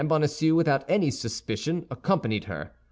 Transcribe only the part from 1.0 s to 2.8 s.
suspicion, accompanied her.